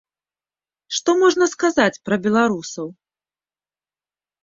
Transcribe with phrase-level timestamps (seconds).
[0.99, 2.87] Што можна сказаць пра беларусаў?